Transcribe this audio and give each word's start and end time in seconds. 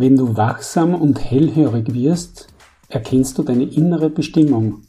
Wenn 0.00 0.14
du 0.14 0.36
wachsam 0.36 0.94
und 0.94 1.18
hellhörig 1.18 1.92
wirst, 1.92 2.46
erkennst 2.88 3.36
du 3.36 3.42
deine 3.42 3.64
innere 3.64 4.10
Bestimmung, 4.10 4.82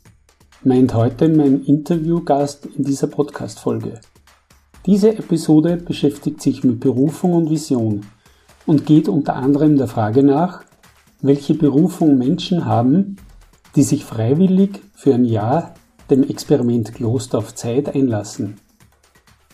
meint 0.63 0.93
heute 0.93 1.29
mein 1.29 1.63
Interviewgast 1.63 2.67
in 2.67 2.83
dieser 2.83 3.07
Podcast-Folge. 3.07 4.01
Diese 4.85 5.17
Episode 5.17 5.77
beschäftigt 5.77 6.43
sich 6.43 6.63
mit 6.63 6.79
Berufung 6.79 7.33
und 7.33 7.49
Vision 7.49 8.05
und 8.67 8.85
geht 8.85 9.09
unter 9.09 9.35
anderem 9.35 9.77
der 9.77 9.87
Frage 9.87 10.21
nach, 10.21 10.63
welche 11.23 11.55
Berufung 11.55 12.19
Menschen 12.19 12.65
haben, 12.65 13.15
die 13.75 13.81
sich 13.81 14.05
freiwillig 14.05 14.79
für 14.93 15.15
ein 15.15 15.25
Jahr 15.25 15.73
dem 16.11 16.21
Experiment 16.21 16.93
Kloster 16.93 17.39
auf 17.39 17.55
Zeit 17.55 17.95
einlassen. 17.95 18.59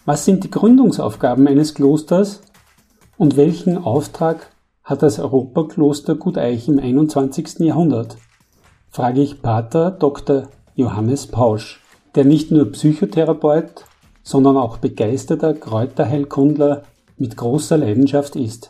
Was 0.04 0.26
sind 0.26 0.44
die 0.44 0.52
Gründungsaufgaben 0.52 1.48
eines 1.48 1.74
Klosters 1.74 2.42
und 3.16 3.38
welchen 3.38 3.78
Auftrag 3.78 4.50
hat 4.86 5.02
das 5.02 5.18
Europakloster 5.18 6.14
Guteich 6.14 6.68
im 6.68 6.78
21. 6.78 7.60
Jahrhundert? 7.62 8.18
Frage 8.92 9.22
ich 9.22 9.42
Pater 9.42 9.90
Dr. 9.90 10.44
Johannes 10.76 11.26
Pausch, 11.26 11.82
der 12.14 12.24
nicht 12.24 12.52
nur 12.52 12.72
Psychotherapeut, 12.72 13.86
sondern 14.22 14.58
auch 14.58 14.78
begeisterter 14.78 15.56
Kräuterheilkundler 15.56 16.84
mit 17.18 17.36
großer 17.36 17.78
Leidenschaft 17.78 18.36
ist. 18.36 18.70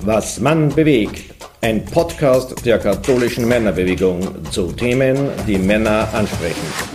Was 0.00 0.38
Mann 0.38 0.68
bewegt. 0.68 1.34
Ein 1.60 1.84
Podcast 1.86 2.64
der 2.64 2.78
katholischen 2.78 3.48
Männerbewegung 3.48 4.20
zu 4.50 4.70
Themen, 4.70 5.30
die 5.48 5.58
Männer 5.58 6.06
ansprechen. 6.12 6.93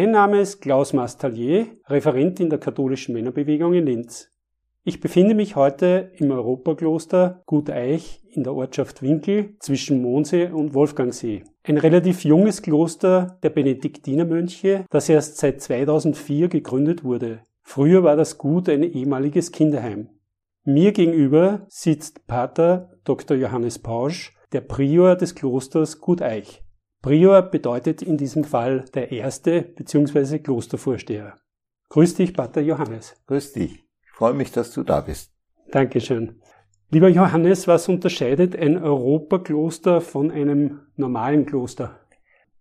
Mein 0.00 0.12
Name 0.12 0.40
ist 0.40 0.62
Klaus 0.62 0.94
Mastallier, 0.94 1.66
Referent 1.86 2.40
in 2.40 2.48
der 2.48 2.58
katholischen 2.58 3.12
Männerbewegung 3.12 3.74
in 3.74 3.84
Linz. 3.84 4.30
Ich 4.82 4.98
befinde 4.98 5.34
mich 5.34 5.56
heute 5.56 6.10
im 6.16 6.30
Europakloster 6.30 7.42
Gut 7.44 7.68
Eich 7.68 8.22
in 8.30 8.42
der 8.42 8.54
Ortschaft 8.54 9.02
Winkel 9.02 9.56
zwischen 9.60 10.00
Mondsee 10.00 10.46
und 10.46 10.72
Wolfgangsee. 10.72 11.44
Ein 11.64 11.76
relativ 11.76 12.24
junges 12.24 12.62
Kloster 12.62 13.38
der 13.42 13.50
Benediktinermönche, 13.50 14.86
das 14.88 15.10
erst 15.10 15.36
seit 15.36 15.60
2004 15.60 16.48
gegründet 16.48 17.04
wurde. 17.04 17.42
Früher 17.62 18.02
war 18.02 18.16
das 18.16 18.38
Gut 18.38 18.70
ein 18.70 18.82
ehemaliges 18.82 19.52
Kinderheim. 19.52 20.08
Mir 20.64 20.92
gegenüber 20.92 21.66
sitzt 21.68 22.26
Pater 22.26 22.94
Dr. 23.04 23.36
Johannes 23.36 23.78
Pausch, 23.78 24.34
der 24.52 24.62
Prior 24.62 25.14
des 25.14 25.34
Klosters 25.34 26.00
Gut 26.00 26.22
Eich. 26.22 26.62
Prior 27.02 27.40
bedeutet 27.40 28.02
in 28.02 28.18
diesem 28.18 28.44
Fall 28.44 28.84
der 28.94 29.10
erste 29.10 29.62
bzw. 29.62 30.38
Klostervorsteher. 30.38 31.34
Grüß 31.88 32.14
dich, 32.14 32.34
Pater 32.34 32.60
Johannes. 32.60 33.16
Grüß 33.26 33.54
dich. 33.54 33.72
Ich 34.02 34.10
freue 34.12 34.34
mich, 34.34 34.52
dass 34.52 34.72
du 34.72 34.82
da 34.82 35.00
bist. 35.00 35.32
Dankeschön. 35.70 36.42
Lieber 36.90 37.08
Johannes, 37.08 37.66
was 37.66 37.88
unterscheidet 37.88 38.54
ein 38.54 38.82
Europakloster 38.82 40.02
von 40.02 40.30
einem 40.30 40.80
normalen 40.96 41.46
Kloster? 41.46 42.00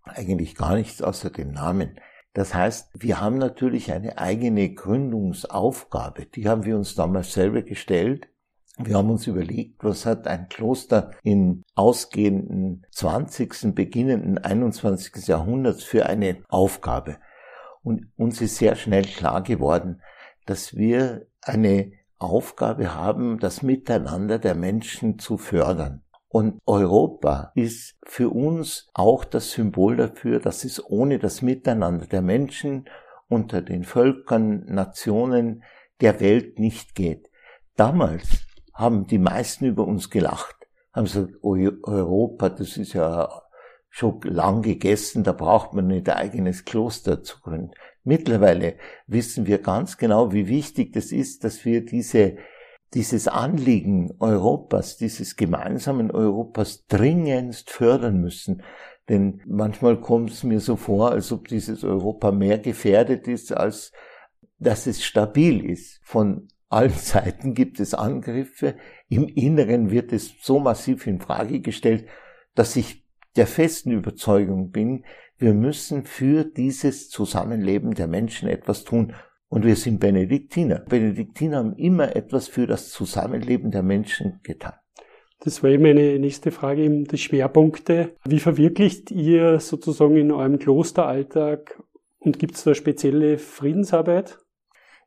Eigentlich 0.04 0.56
gar 0.56 0.76
nichts 0.76 1.02
außer 1.02 1.32
dem 1.32 1.52
Namen. 1.52 2.00
Das 2.34 2.54
heißt, 2.54 2.92
wir 2.94 3.20
haben 3.20 3.40
natürlich 3.40 3.92
eine 3.92 4.20
eigene 4.20 4.74
Gründungsaufgabe. 4.74 6.28
Die 6.28 6.48
haben 6.48 6.64
wir 6.64 6.78
uns 6.78 6.96
damals 6.96 7.34
selber 7.34 7.62
gestellt. 7.62 8.30
Wir 8.82 8.96
haben 8.96 9.10
uns 9.10 9.28
überlegt, 9.28 9.84
was 9.84 10.06
hat 10.06 10.26
ein 10.26 10.48
Kloster 10.48 11.12
in 11.22 11.64
ausgehenden 11.76 12.86
20., 12.92 13.76
beginnenden 13.76 14.38
21. 14.38 15.28
Jahrhunderts 15.28 15.84
für 15.84 16.06
eine 16.06 16.38
Aufgabe. 16.48 17.18
Und 17.84 18.08
uns 18.16 18.40
ist 18.40 18.56
sehr 18.56 18.76
schnell 18.76 19.04
klar 19.04 19.44
geworden, 19.44 20.02
dass 20.46 20.78
wir 20.78 21.28
eine 21.42 21.92
Aufgabe 22.20 22.96
haben, 22.96 23.38
das 23.40 23.64
Miteinander 23.64 24.40
der 24.40 24.56
Menschen 24.56 25.20
zu 25.20 25.38
fördern. 25.38 26.04
Und 26.30 26.62
Europa 26.66 27.52
ist 27.56 27.98
für 28.06 28.30
uns 28.30 28.88
auch 28.94 29.26
das 29.26 29.52
Symbol 29.52 29.98
dafür, 29.98 30.40
dass 30.40 30.64
es 30.64 30.82
ohne 30.90 31.20
das 31.20 31.42
Miteinander 31.42 32.06
der 32.06 32.22
Menschen 32.22 32.86
unter 33.28 33.62
den 33.62 33.84
Völkern, 33.84 34.64
Nationen 34.68 35.64
der 36.00 36.22
Welt 36.22 36.60
nicht 36.60 36.96
geht. 36.96 37.30
Damals 37.76 38.49
haben 38.80 39.08
die 39.08 39.20
meisten 39.20 39.66
über 39.66 39.86
uns 39.86 40.10
gelacht, 40.10 40.56
haben 40.94 41.04
gesagt, 41.04 41.34
Europa, 41.44 42.50
das 42.50 42.78
ist 42.78 42.94
ja 42.94 43.30
schon 43.90 44.22
lang 44.22 44.62
gegessen, 44.62 45.24
da 45.24 45.34
braucht 45.34 45.74
man 45.74 45.88
nicht 45.88 46.08
ein 46.10 46.16
eigenes 46.16 46.64
Kloster 46.64 47.22
zu 47.22 47.42
gründen. 47.42 47.72
Mittlerweile 48.04 48.76
wissen 49.06 49.48
wir 49.48 49.58
ganz 49.58 49.98
genau, 49.98 50.32
wie 50.32 50.48
wichtig 50.48 50.94
das 50.94 51.12
ist, 51.12 51.44
dass 51.44 51.66
wir 51.66 51.86
diese, 51.86 52.38
dieses 52.94 53.28
Anliegen 53.28 54.14
Europas, 54.20 54.96
dieses 54.96 55.36
gemeinsamen 55.36 56.10
Europas 56.10 56.86
dringendst 56.88 57.70
fördern 57.72 58.22
müssen. 58.22 58.64
Denn 59.10 59.42
manchmal 59.46 60.00
kommt 60.00 60.32
es 60.32 60.44
mir 60.44 60.62
so 60.62 60.78
vor, 60.78 61.12
als 61.12 61.34
ob 61.34 61.50
dieses 61.50 61.84
Europa 61.84 62.32
mehr 62.32 62.60
gefährdet 62.60 63.28
ist, 63.28 63.52
als 63.52 63.92
dass 64.58 64.88
es 64.88 65.04
stabil 65.04 65.66
ist. 65.66 66.00
Von 66.04 66.48
allen 66.70 66.92
Seiten 66.92 67.54
gibt 67.54 67.80
es 67.80 67.94
Angriffe. 67.94 68.76
Im 69.10 69.28
Inneren 69.28 69.92
wird 69.92 70.14
es 70.14 70.34
so 70.42 70.60
massiv 70.60 71.08
in 71.08 71.20
Frage 71.20 71.60
gestellt, 71.60 72.08
dass 72.56 72.76
ich 72.76 73.06
der 73.36 73.48
festen 73.48 73.92
Überzeugung 73.92 74.72
bin, 74.72 75.04
wir 75.38 75.54
müssen 75.54 76.04
für 76.04 76.44
dieses 76.44 77.10
Zusammenleben 77.10 77.94
der 77.94 78.08
Menschen 78.08 78.50
etwas 78.50 78.84
tun. 78.84 79.14
Und 79.48 79.66
wir 79.66 79.76
sind 79.76 80.00
Benediktiner. 80.00 80.80
Benediktiner 80.80 81.58
haben 81.58 81.76
immer 81.76 82.16
etwas 82.16 82.48
für 82.48 82.68
das 82.68 82.90
Zusammenleben 82.90 83.72
der 83.72 83.82
Menschen 83.82 84.42
getan. 84.44 84.74
Das 85.40 85.64
war 85.64 85.72
meine 85.80 86.20
nächste 86.20 86.52
Frage, 86.52 87.04
die 87.04 87.18
Schwerpunkte. 87.18 88.16
Wie 88.26 88.40
verwirklicht 88.40 89.10
ihr 89.10 89.60
sozusagen 89.60 90.18
in 90.18 90.32
eurem 90.32 90.60
Klosteralltag 90.60 91.82
und 92.20 92.38
gibt 92.38 92.56
es 92.56 92.64
da 92.64 92.76
spezielle 92.76 93.38
Friedensarbeit? 93.38 94.38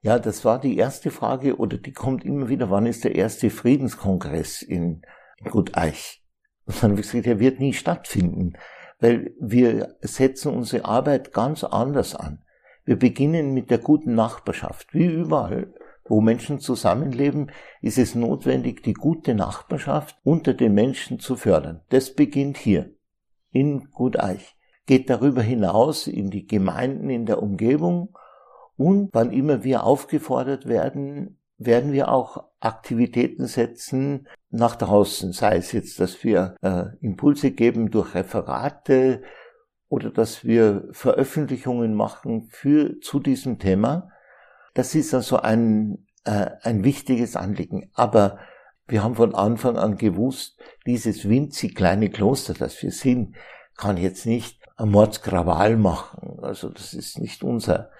Ja, 0.02 0.18
das 0.18 0.44
war 0.44 0.60
die 0.60 0.76
erste 0.76 1.10
Frage 1.10 1.56
oder 1.56 1.78
die 1.78 1.92
kommt 1.92 2.24
immer 2.24 2.48
wieder. 2.48 2.70
Wann 2.70 2.86
ist 2.86 3.04
der 3.04 3.14
erste 3.14 3.50
Friedenskongress 3.50 4.62
in 4.62 5.02
Guteich? 5.48 6.22
Und 6.66 6.82
dann 6.82 6.90
habe 6.92 7.00
ich 7.00 7.06
gesagt, 7.06 7.26
der 7.26 7.40
wird 7.40 7.60
nie 7.60 7.72
stattfinden 7.72 8.54
weil 9.02 9.34
wir 9.40 9.96
setzen 10.00 10.54
unsere 10.54 10.84
Arbeit 10.84 11.32
ganz 11.32 11.64
anders 11.64 12.14
an. 12.14 12.38
Wir 12.84 12.96
beginnen 12.96 13.52
mit 13.52 13.68
der 13.70 13.78
guten 13.78 14.14
Nachbarschaft. 14.14 14.94
Wie 14.94 15.06
überall, 15.06 15.74
wo 16.04 16.20
Menschen 16.20 16.60
zusammenleben, 16.60 17.50
ist 17.80 17.98
es 17.98 18.14
notwendig, 18.14 18.84
die 18.84 18.92
gute 18.92 19.34
Nachbarschaft 19.34 20.16
unter 20.22 20.54
den 20.54 20.74
Menschen 20.74 21.18
zu 21.18 21.34
fördern. 21.34 21.80
Das 21.88 22.14
beginnt 22.14 22.58
hier, 22.58 22.94
in 23.50 23.90
Guteich. 23.90 24.54
Geht 24.86 25.10
darüber 25.10 25.42
hinaus 25.42 26.06
in 26.06 26.30
die 26.30 26.46
Gemeinden 26.46 27.10
in 27.10 27.26
der 27.26 27.42
Umgebung 27.42 28.16
und 28.76 29.10
wann 29.12 29.32
immer 29.32 29.64
wir 29.64 29.84
aufgefordert 29.84 30.66
werden, 30.66 31.38
werden 31.58 31.92
wir 31.92 32.10
auch 32.10 32.44
Aktivitäten 32.60 33.46
setzen 33.46 34.28
nach 34.50 34.76
draußen, 34.76 35.32
sei 35.32 35.56
es 35.56 35.72
jetzt, 35.72 36.00
dass 36.00 36.24
wir 36.24 36.56
äh, 36.62 36.84
Impulse 37.00 37.50
geben 37.50 37.90
durch 37.90 38.14
Referate 38.14 39.22
oder 39.88 40.10
dass 40.10 40.44
wir 40.44 40.88
Veröffentlichungen 40.92 41.94
machen 41.94 42.48
für 42.50 43.00
zu 43.00 43.20
diesem 43.20 43.58
Thema. 43.58 44.08
Das 44.74 44.94
ist 44.94 45.12
also 45.12 45.38
ein, 45.38 46.06
äh, 46.24 46.50
ein 46.62 46.84
wichtiges 46.84 47.36
Anliegen. 47.36 47.90
Aber 47.94 48.38
wir 48.86 49.02
haben 49.02 49.14
von 49.14 49.34
Anfang 49.34 49.76
an 49.76 49.96
gewusst, 49.96 50.58
dieses 50.86 51.28
winzig 51.28 51.74
kleine 51.74 52.10
Kloster, 52.10 52.54
das 52.54 52.82
wir 52.82 52.90
sind, 52.90 53.36
kann 53.76 53.96
jetzt 53.96 54.26
nicht 54.26 54.60
ein 54.76 54.90
Mordskrawall 54.90 55.76
machen. 55.76 56.38
Also 56.42 56.68
das 56.68 56.94
ist 56.94 57.18
nicht 57.18 57.42
unser 57.42 57.90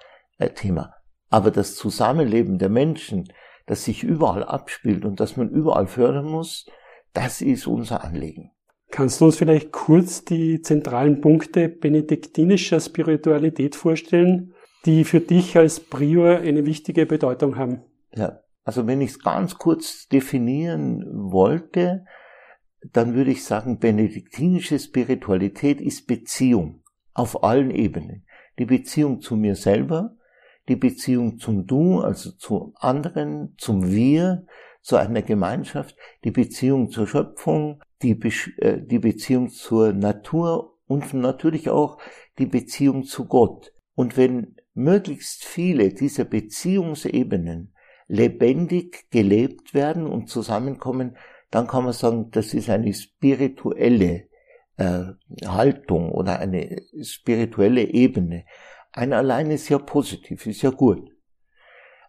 Thema. 0.49 0.93
Aber 1.29 1.51
das 1.51 1.75
Zusammenleben 1.75 2.57
der 2.57 2.69
Menschen, 2.69 3.31
das 3.65 3.85
sich 3.85 4.03
überall 4.03 4.43
abspielt 4.43 5.05
und 5.05 5.19
das 5.19 5.37
man 5.37 5.49
überall 5.49 5.87
fördern 5.87 6.25
muss, 6.25 6.67
das 7.13 7.41
ist 7.41 7.67
unser 7.67 8.03
Anliegen. 8.03 8.51
Kannst 8.91 9.21
du 9.21 9.25
uns 9.25 9.37
vielleicht 9.37 9.71
kurz 9.71 10.23
die 10.23 10.61
zentralen 10.61 11.21
Punkte 11.21 11.69
benediktinischer 11.69 12.79
Spiritualität 12.79 13.75
vorstellen, 13.75 14.53
die 14.85 15.03
für 15.03 15.19
dich 15.19 15.57
als 15.57 15.79
Prior 15.79 16.37
eine 16.37 16.65
wichtige 16.65 17.05
Bedeutung 17.05 17.57
haben? 17.57 17.81
Ja, 18.13 18.41
also 18.63 18.85
wenn 18.85 19.01
ich 19.01 19.11
es 19.11 19.19
ganz 19.19 19.57
kurz 19.57 20.07
definieren 20.07 21.05
wollte, 21.31 22.05
dann 22.91 23.15
würde 23.15 23.31
ich 23.31 23.43
sagen, 23.43 23.79
benediktinische 23.79 24.77
Spiritualität 24.77 25.81
ist 25.81 26.05
Beziehung 26.05 26.83
auf 27.13 27.43
allen 27.43 27.71
Ebenen. 27.71 28.25
Die 28.59 28.65
Beziehung 28.65 29.21
zu 29.21 29.35
mir 29.35 29.55
selber, 29.55 30.17
die 30.67 30.75
Beziehung 30.75 31.39
zum 31.39 31.67
Du, 31.67 31.99
also 31.99 32.31
zu 32.31 32.73
anderen, 32.75 33.55
zum 33.57 33.91
Wir, 33.91 34.45
zu 34.81 34.97
einer 34.97 35.21
Gemeinschaft, 35.21 35.95
die 36.23 36.31
Beziehung 36.31 36.89
zur 36.89 37.07
Schöpfung, 37.07 37.81
die, 38.01 38.15
Be 38.15 38.29
äh, 38.57 38.81
die 38.81 38.99
Beziehung 38.99 39.49
zur 39.49 39.93
Natur 39.93 40.77
und 40.87 41.13
natürlich 41.13 41.69
auch 41.69 41.97
die 42.37 42.45
Beziehung 42.45 43.03
zu 43.03 43.25
Gott. 43.25 43.73
Und 43.95 44.17
wenn 44.17 44.55
möglichst 44.73 45.45
viele 45.45 45.93
dieser 45.93 46.25
Beziehungsebenen 46.25 47.73
lebendig 48.07 49.09
gelebt 49.11 49.73
werden 49.73 50.05
und 50.07 50.29
zusammenkommen, 50.29 51.17
dann 51.51 51.67
kann 51.67 51.83
man 51.83 51.93
sagen, 51.93 52.31
das 52.31 52.53
ist 52.53 52.69
eine 52.69 52.93
spirituelle 52.93 54.27
äh, 54.77 55.03
Haltung 55.45 56.11
oder 56.11 56.39
eine 56.39 56.81
spirituelle 57.01 57.83
Ebene. 57.83 58.45
Ein 58.93 59.11
allein 59.11 59.49
ist 59.49 59.69
ja 59.69 59.79
positiv, 59.79 60.45
ist 60.45 60.61
ja 60.61 60.69
gut. 60.69 61.09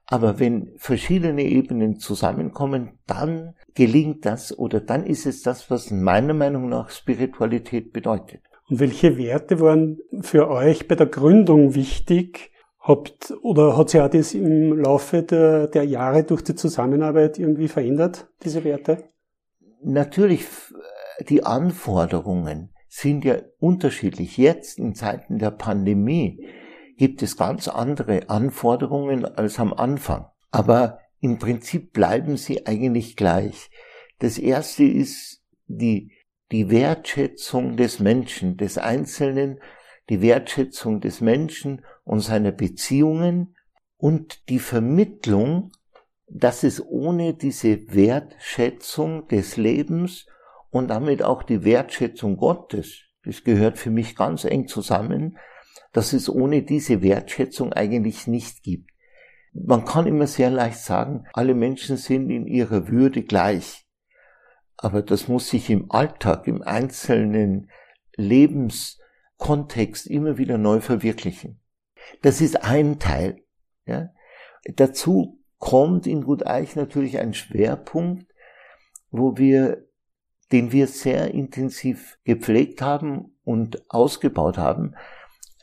Aber 0.07 0.39
wenn 0.39 0.73
verschiedene 0.77 1.43
Ebenen 1.45 1.99
zusammenkommen, 1.99 2.99
dann 3.07 3.55
gelingt 3.75 4.27
das 4.27 4.57
oder 4.57 4.81
dann 4.81 5.07
ist 5.07 5.25
es 5.25 5.43
das, 5.43 5.71
was 5.71 5.91
meiner 5.91 6.35
Meinung 6.35 6.69
nach 6.69 6.91
Spiritualität 6.91 7.93
bedeutet. 7.93 8.43
Und 8.69 8.81
welche 8.81 9.17
Werte 9.17 9.61
waren 9.61 9.99
für 10.21 10.51
euch 10.51 10.87
bei 10.89 10.95
der 10.95 11.07
Gründung 11.07 11.75
wichtig? 11.75 12.51
Habt, 12.81 13.33
oder 13.41 13.79
hat 13.79 13.89
sich 13.89 14.01
auch 14.03 14.11
das 14.11 14.35
im 14.35 14.79
Laufe 14.79 15.23
der, 15.23 15.69
der 15.69 15.85
Jahre 15.85 16.25
durch 16.25 16.45
die 16.45 16.55
Zusammenarbeit 16.55 17.39
irgendwie 17.39 17.69
verändert, 17.69 18.29
diese 18.43 18.63
Werte? 18.63 19.05
Natürlich, 19.83 20.45
die 21.31 21.45
Anforderungen 21.45 22.75
sind 22.89 23.25
ja 23.25 23.37
unterschiedlich. 23.59 24.37
Jetzt 24.37 24.79
in 24.79 24.95
Zeiten 24.95 25.39
der 25.39 25.51
Pandemie 25.51 26.47
gibt 26.97 27.23
es 27.23 27.37
ganz 27.37 27.69
andere 27.69 28.29
Anforderungen 28.29 29.25
als 29.25 29.59
am 29.59 29.73
Anfang. 29.73 30.27
Aber 30.51 31.01
im 31.21 31.39
Prinzip 31.39 31.93
bleiben 31.93 32.37
sie 32.37 32.67
eigentlich 32.67 33.17
gleich. 33.17 33.71
Das 34.19 34.39
erste 34.39 34.85
ist 34.85 35.43
die, 35.67 36.13
die 36.53 36.71
Wertschätzung 36.71 37.77
des 37.77 37.99
Menschen, 37.99 38.57
des 38.57 38.79
Einzelnen, 38.79 39.61
die 40.09 40.21
Wertschätzung 40.21 41.01
des 41.01 41.21
Menschen 41.21 41.85
und 42.05 42.21
seiner 42.21 42.53
Beziehungen 42.53 43.57
und 43.97 44.49
die 44.49 44.59
Vermittlung, 44.59 45.73
dass 46.29 46.63
es 46.63 46.85
ohne 46.85 47.35
diese 47.35 47.93
Wertschätzung 47.95 49.29
des 49.29 49.57
Lebens 49.57 50.27
und 50.71 50.89
damit 50.89 51.23
auch 51.23 51.43
die 51.43 51.65
Wertschätzung 51.65 52.37
Gottes, 52.37 53.03
das 53.25 53.45
gehört 53.45 53.79
für 53.79 53.91
mich 53.91 54.17
ganz 54.17 54.45
eng 54.45 54.67
zusammen, 54.67 55.39
dass 55.93 56.13
es 56.13 56.29
ohne 56.29 56.63
diese 56.63 57.03
Wertschätzung 57.03 57.73
eigentlich 57.73 58.27
nicht 58.27 58.63
gibt. 58.63 58.91
Man 59.53 59.85
kann 59.85 60.07
immer 60.07 60.27
sehr 60.27 60.51
leicht 60.51 60.81
sagen, 60.81 61.27
alle 61.33 61.55
Menschen 61.55 61.97
sind 61.97 62.29
in 62.31 62.47
ihrer 62.47 62.89
Würde 62.89 63.23
gleich. 63.23 63.87
Aber 64.77 65.03
das 65.03 65.29
muss 65.29 65.49
sich 65.49 65.71
im 65.71 65.91
Alltag, 65.91 66.49
im 66.49 66.63
einzelnen 66.63 67.71
Lebenskontext 68.17 70.09
immer 70.09 70.39
wieder 70.39 70.59
neu 70.59 70.81
verwirklichen. 70.81 71.61
Das 72.23 72.41
ist 72.41 72.65
ein 72.65 72.99
Teil. 72.99 73.43
Ja. 73.87 74.11
Dazu 74.75 75.41
kommt 75.59 76.07
in 76.07 76.25
Guteich 76.25 76.77
natürlich 76.77 77.19
ein 77.19 77.33
Schwerpunkt, 77.33 78.27
wo 79.11 79.37
wir, 79.37 79.87
den 80.51 80.73
wir 80.73 80.89
sehr 80.89 81.33
intensiv 81.33 82.19
gepflegt 82.25 82.83
haben 82.83 83.37
und 83.45 83.89
ausgebaut 83.91 84.59
haben, 84.59 84.95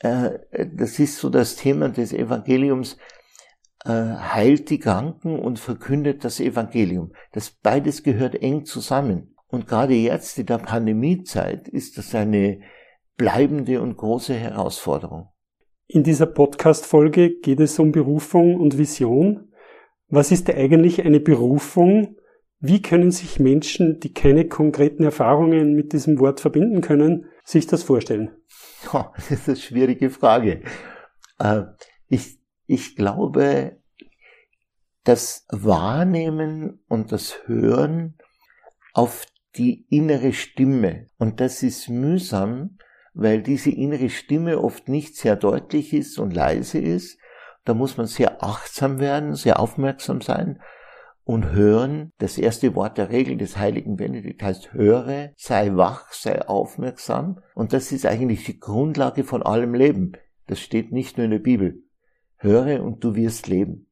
das 0.02 0.98
ist 0.98 1.18
so 1.18 1.30
das 1.30 1.56
Thema 1.56 1.88
des 1.88 2.12
Evangeliums, 2.12 2.96
äh, 3.84 3.90
heilt 3.90 4.70
die 4.70 4.78
Kranken 4.78 5.38
und 5.38 5.58
verkündet 5.58 6.24
das 6.24 6.40
Evangelium. 6.40 7.12
Das 7.32 7.50
beides 7.50 8.02
gehört 8.02 8.34
eng 8.40 8.64
zusammen. 8.64 9.34
Und 9.48 9.66
gerade 9.66 9.94
jetzt 9.94 10.38
in 10.38 10.46
der 10.46 10.58
Pandemiezeit 10.58 11.68
ist 11.68 11.98
das 11.98 12.14
eine 12.14 12.60
bleibende 13.16 13.82
und 13.82 13.96
große 13.96 14.34
Herausforderung. 14.34 15.28
In 15.88 16.04
dieser 16.04 16.26
Podcast-Folge 16.26 17.40
geht 17.40 17.60
es 17.60 17.78
um 17.78 17.92
Berufung 17.92 18.54
und 18.58 18.78
Vision. 18.78 19.52
Was 20.08 20.30
ist 20.30 20.48
eigentlich 20.48 21.04
eine 21.04 21.20
Berufung? 21.20 22.16
Wie 22.60 22.80
können 22.80 23.10
sich 23.10 23.40
Menschen, 23.40 24.00
die 24.00 24.14
keine 24.14 24.48
konkreten 24.48 25.04
Erfahrungen 25.04 25.74
mit 25.74 25.92
diesem 25.92 26.18
Wort 26.20 26.40
verbinden 26.40 26.80
können, 26.80 27.26
sich 27.44 27.66
das 27.66 27.82
vorstellen? 27.82 28.30
Das 29.16 29.30
ist 29.30 29.48
eine 29.48 29.56
schwierige 29.56 30.10
Frage. 30.10 30.62
Äh, 31.38 31.62
ich, 32.08 32.38
ich 32.66 32.96
glaube, 32.96 33.78
das 35.04 35.46
Wahrnehmen 35.50 36.82
und 36.88 37.12
das 37.12 37.46
Hören 37.46 38.18
auf 38.92 39.26
die 39.56 39.86
innere 39.90 40.32
Stimme. 40.32 41.06
Und 41.18 41.40
das 41.40 41.62
ist 41.62 41.88
mühsam, 41.88 42.78
weil 43.14 43.42
diese 43.42 43.70
innere 43.70 44.10
Stimme 44.10 44.60
oft 44.60 44.88
nicht 44.88 45.16
sehr 45.16 45.36
deutlich 45.36 45.92
ist 45.92 46.18
und 46.18 46.32
leise 46.32 46.78
ist. 46.78 47.18
Da 47.64 47.74
muss 47.74 47.96
man 47.96 48.06
sehr 48.06 48.42
achtsam 48.42 48.98
werden, 48.98 49.34
sehr 49.34 49.60
aufmerksam 49.60 50.20
sein 50.20 50.60
und 51.24 51.52
hören. 51.52 52.12
Das 52.18 52.38
erste 52.38 52.74
Wort 52.74 52.98
der 52.98 53.10
Regel 53.10 53.36
des 53.36 53.56
heiligen 53.56 53.96
Benedikt 53.96 54.42
heißt 54.42 54.72
höre, 54.72 55.30
sei 55.36 55.74
wach, 55.74 56.12
sei 56.12 56.42
aufmerksam. 56.46 57.40
Und 57.54 57.72
das 57.72 57.92
ist 57.92 58.06
eigentlich 58.06 58.44
die 58.44 58.58
Grundlage 58.58 59.24
von 59.24 59.42
allem 59.42 59.74
Leben. 59.74 60.12
Das 60.46 60.60
steht 60.60 60.92
nicht 60.92 61.16
nur 61.16 61.24
in 61.24 61.30
der 61.30 61.38
Bibel. 61.38 61.82
Höre 62.38 62.82
und 62.82 63.04
du 63.04 63.14
wirst 63.14 63.48
leben. 63.48 63.86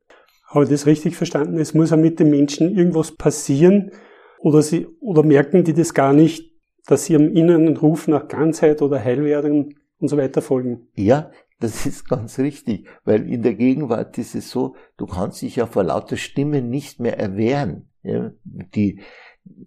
Habe 0.49 0.65
ich 0.65 0.71
das 0.71 0.87
richtig 0.87 1.17
verstanden? 1.17 1.59
Es 1.59 1.75
muss 1.75 1.93
auch 1.93 1.97
mit 1.97 2.19
den 2.19 2.31
Menschen 2.31 2.77
irgendwas 2.77 3.13
passieren 3.13 3.93
oder 4.41 4.63
sie, 4.63 4.87
oder 5.01 5.23
merken 5.23 5.63
die 5.63 5.75
das 5.75 5.95
gar 5.95 6.13
nicht, 6.13 6.51
dass 6.87 7.05
sie 7.05 7.13
ihrem 7.13 7.37
inneren 7.37 7.77
Ruf 7.77 8.09
nach 8.09 8.27
Ganzheit 8.27 8.83
oder 8.83 9.03
Heilwerden 9.03 9.79
und 9.99 10.09
so 10.09 10.17
weiter 10.17 10.43
folgen? 10.43 10.89
Ja, 10.95 11.31
das 11.61 11.85
ist 11.85 12.09
ganz 12.09 12.39
richtig, 12.39 12.89
weil 13.05 13.31
in 13.31 13.43
der 13.43 13.55
Gegenwart 13.55 14.17
ist 14.17 14.35
es 14.35 14.51
so, 14.51 14.77
du 14.97 15.07
kannst 15.07 15.43
dich 15.43 15.57
ja 15.57 15.67
vor 15.67 15.85
lauter 15.85 16.17
Stimmen 16.17 16.71
nicht 16.71 17.01
mehr 17.01 17.19
erwehren. 17.19 17.91
Ja, 18.03 18.33
die, 18.45 19.03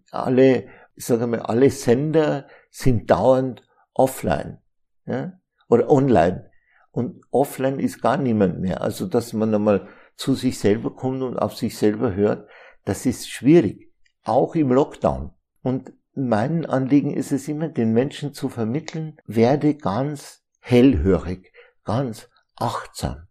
alle, 0.09 0.67
sagen 0.95 1.31
wir, 1.31 1.47
alle 1.49 1.69
Sender 1.69 2.47
sind 2.71 3.11
dauernd 3.11 3.63
offline, 3.93 4.57
ja, 5.05 5.39
oder 5.69 5.89
online. 5.89 6.49
Und 6.91 7.21
offline 7.29 7.79
ist 7.79 8.01
gar 8.01 8.17
niemand 8.17 8.59
mehr. 8.59 8.81
Also, 8.81 9.05
dass 9.05 9.33
man 9.33 9.53
einmal 9.53 9.87
zu 10.15 10.33
sich 10.33 10.57
selber 10.57 10.95
kommt 10.95 11.21
und 11.21 11.37
auf 11.37 11.55
sich 11.55 11.77
selber 11.77 12.15
hört, 12.15 12.49
das 12.85 13.05
ist 13.05 13.29
schwierig. 13.29 13.91
Auch 14.23 14.55
im 14.55 14.71
Lockdown. 14.71 15.31
Und 15.61 15.93
mein 16.15 16.65
Anliegen 16.65 17.13
ist 17.13 17.31
es 17.31 17.47
immer, 17.47 17.69
den 17.69 17.93
Menschen 17.93 18.33
zu 18.33 18.49
vermitteln, 18.49 19.17
werde 19.25 19.75
ganz 19.75 20.43
hellhörig 20.59 21.52
ganz 21.83 22.29
achtsam. 22.55 23.27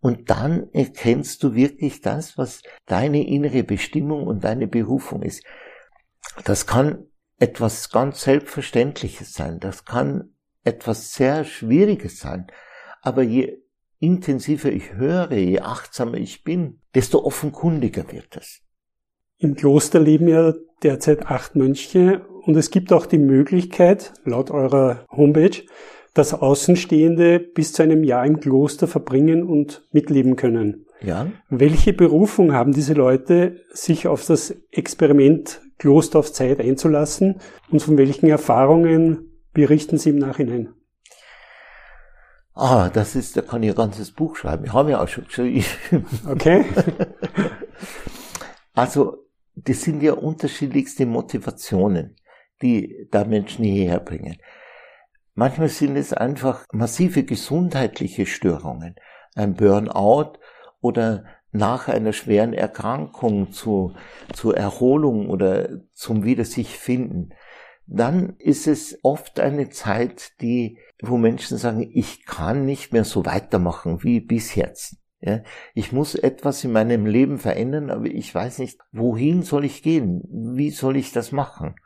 Und 0.00 0.30
dann 0.30 0.70
erkennst 0.72 1.42
du 1.42 1.54
wirklich 1.54 2.00
das, 2.00 2.38
was 2.38 2.62
deine 2.86 3.26
innere 3.26 3.64
Bestimmung 3.64 4.26
und 4.26 4.44
deine 4.44 4.66
Berufung 4.66 5.22
ist. 5.22 5.42
Das 6.44 6.66
kann 6.66 7.06
etwas 7.38 7.90
ganz 7.90 8.22
Selbstverständliches 8.22 9.32
sein. 9.32 9.58
Das 9.58 9.84
kann 9.84 10.34
etwas 10.64 11.12
sehr 11.12 11.44
Schwieriges 11.44 12.20
sein. 12.20 12.46
Aber 13.02 13.22
je 13.22 13.58
intensiver 13.98 14.70
ich 14.70 14.92
höre, 14.94 15.32
je 15.32 15.60
achtsamer 15.60 16.18
ich 16.18 16.44
bin, 16.44 16.80
desto 16.94 17.24
offenkundiger 17.24 18.10
wird 18.12 18.36
es. 18.36 18.62
Im 19.38 19.54
Kloster 19.54 20.00
leben 20.00 20.28
ja 20.28 20.54
derzeit 20.82 21.26
acht 21.26 21.56
Mönche 21.56 22.26
und 22.42 22.56
es 22.56 22.70
gibt 22.70 22.92
auch 22.92 23.06
die 23.06 23.18
Möglichkeit, 23.18 24.12
laut 24.24 24.50
eurer 24.50 25.04
Homepage, 25.10 25.62
dass 26.16 26.32
Außenstehende 26.32 27.38
bis 27.38 27.74
zu 27.74 27.82
einem 27.82 28.02
Jahr 28.02 28.24
im 28.24 28.40
Kloster 28.40 28.86
verbringen 28.86 29.42
und 29.42 29.82
mitleben 29.92 30.36
können. 30.36 30.86
Ja. 31.02 31.26
Welche 31.50 31.92
Berufung 31.92 32.54
haben 32.54 32.72
diese 32.72 32.94
Leute, 32.94 33.60
sich 33.70 34.06
auf 34.08 34.24
das 34.24 34.54
Experiment 34.70 35.60
Kloster 35.78 36.18
auf 36.18 36.32
Zeit 36.32 36.58
einzulassen 36.58 37.40
und 37.70 37.82
von 37.82 37.98
welchen 37.98 38.28
Erfahrungen 38.28 39.42
berichten 39.52 39.98
sie 39.98 40.10
im 40.10 40.16
Nachhinein? 40.16 40.70
Ah, 42.54 42.88
das 42.88 43.14
ist, 43.14 43.36
da 43.36 43.42
kann 43.42 43.62
ich 43.62 43.68
ein 43.68 43.76
ganzes 43.76 44.10
Buch 44.10 44.36
schreiben. 44.36 44.64
Ich 44.64 44.72
habe 44.72 44.92
ja 44.92 45.02
auch 45.02 45.08
schon 45.08 45.26
geschrieben. 45.26 45.66
Okay. 46.26 46.64
also, 48.72 49.18
das 49.54 49.82
sind 49.82 50.02
ja 50.02 50.14
unterschiedlichste 50.14 51.04
Motivationen, 51.04 52.16
die 52.62 53.06
da 53.10 53.24
Menschen 53.24 53.66
hierher 53.66 54.00
bringen. 54.00 54.38
Manchmal 55.38 55.68
sind 55.68 55.96
es 55.96 56.14
einfach 56.14 56.64
massive 56.72 57.22
gesundheitliche 57.22 58.24
Störungen, 58.24 58.96
ein 59.34 59.52
Burnout 59.52 60.38
oder 60.80 61.24
nach 61.52 61.88
einer 61.88 62.14
schweren 62.14 62.54
Erkrankung 62.54 63.52
zu, 63.52 63.94
zur 64.32 64.56
Erholung 64.56 65.28
oder 65.28 65.68
zum 65.92 66.24
Wieder 66.24 66.46
sich 66.46 66.78
finden. 66.78 67.34
Dann 67.86 68.36
ist 68.38 68.66
es 68.66 68.98
oft 69.02 69.38
eine 69.38 69.68
Zeit, 69.68 70.40
die, 70.40 70.78
wo 71.02 71.18
Menschen 71.18 71.58
sagen, 71.58 71.86
ich 71.92 72.24
kann 72.24 72.64
nicht 72.64 72.94
mehr 72.94 73.04
so 73.04 73.26
weitermachen 73.26 74.02
wie 74.02 74.20
bis 74.20 74.54
jetzt. 74.54 74.96
Ja, 75.20 75.42
ich 75.74 75.92
muss 75.92 76.14
etwas 76.14 76.64
in 76.64 76.72
meinem 76.72 77.04
Leben 77.04 77.38
verändern, 77.38 77.90
aber 77.90 78.06
ich 78.06 78.34
weiß 78.34 78.58
nicht, 78.58 78.80
wohin 78.90 79.42
soll 79.42 79.66
ich 79.66 79.82
gehen? 79.82 80.22
Wie 80.56 80.70
soll 80.70 80.96
ich 80.96 81.12
das 81.12 81.30
machen? 81.30 81.76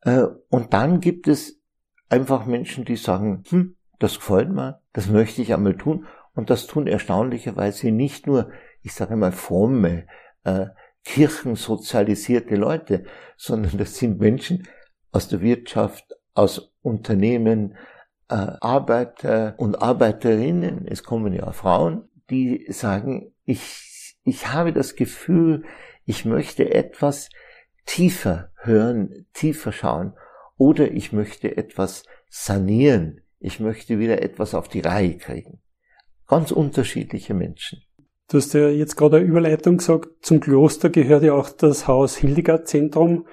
Äh, 0.00 0.26
und 0.48 0.74
dann 0.74 1.00
gibt 1.00 1.28
es 1.28 1.60
einfach 2.08 2.46
Menschen, 2.46 2.84
die 2.84 2.96
sagen, 2.96 3.42
hm, 3.48 3.76
das 3.98 4.16
gefällt 4.16 4.50
mir, 4.50 4.80
das 4.92 5.08
möchte 5.08 5.42
ich 5.42 5.52
einmal 5.54 5.76
tun. 5.76 6.06
Und 6.34 6.50
das 6.50 6.66
tun 6.66 6.86
erstaunlicherweise 6.86 7.90
nicht 7.90 8.26
nur, 8.26 8.50
ich 8.82 8.92
sage 8.94 9.16
mal, 9.16 9.32
fromme, 9.32 10.06
äh, 10.44 10.66
kirchensozialisierte 11.04 12.56
Leute, 12.56 13.04
sondern 13.36 13.78
das 13.78 13.96
sind 13.96 14.20
Menschen 14.20 14.66
aus 15.12 15.28
der 15.28 15.40
Wirtschaft, 15.40 16.14
aus 16.34 16.74
Unternehmen, 16.82 17.76
äh, 18.28 18.34
Arbeiter 18.34 19.54
und 19.56 19.80
Arbeiterinnen, 19.80 20.86
es 20.86 21.04
kommen 21.04 21.32
ja 21.32 21.52
Frauen, 21.52 22.08
die 22.28 22.66
sagen, 22.70 23.32
ich, 23.44 24.16
ich 24.24 24.52
habe 24.52 24.72
das 24.72 24.96
Gefühl, 24.96 25.64
ich 26.04 26.24
möchte 26.24 26.74
etwas 26.74 27.30
tiefer 27.86 28.50
hören, 28.56 29.26
tiefer 29.32 29.72
schauen 29.72 30.14
oder 30.58 30.90
ich 30.90 31.12
möchte 31.12 31.56
etwas 31.56 32.04
sanieren, 32.28 33.20
ich 33.38 33.60
möchte 33.60 33.98
wieder 33.98 34.22
etwas 34.22 34.54
auf 34.54 34.68
die 34.68 34.80
Reihe 34.80 35.16
kriegen. 35.16 35.60
Ganz 36.26 36.50
unterschiedliche 36.50 37.34
Menschen. 37.34 37.82
Du 38.28 38.38
hast 38.38 38.54
ja 38.54 38.68
jetzt 38.68 38.96
gerade 38.96 39.18
eine 39.18 39.26
Überleitung 39.26 39.76
gesagt, 39.76 40.08
zum 40.22 40.40
Kloster 40.40 40.90
gehört 40.90 41.22
ja 41.22 41.34
auch 41.34 41.48
das 41.48 41.86
Haus 41.86 42.16
Hildegard 42.16 42.66
Zentrum, 42.66 43.26